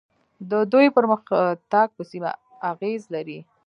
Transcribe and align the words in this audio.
د 0.49 0.51
دوی 0.71 0.87
پرمختګ 0.97 1.87
په 1.97 2.03
سیمه 2.11 2.31
اغیز 2.71 3.01
لري. 3.15 3.39